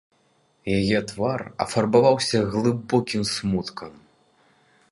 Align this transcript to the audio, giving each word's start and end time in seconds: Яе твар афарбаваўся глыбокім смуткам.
Яе 0.77 0.99
твар 1.11 1.41
афарбаваўся 1.65 2.39
глыбокім 2.55 3.23
смуткам. 3.35 3.93